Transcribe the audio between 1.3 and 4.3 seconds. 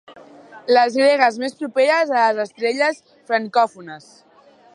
més properes a les estrelles francòfones.